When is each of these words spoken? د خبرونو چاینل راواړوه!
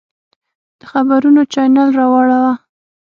د 0.79 0.81
خبرونو 0.91 1.41
چاینل 1.53 1.89
راواړوه! 1.99 2.51